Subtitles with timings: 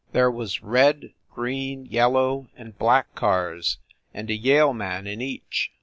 [0.13, 3.77] There was red, green, yellow and black cars,
[4.15, 5.71] and a Yale man in each.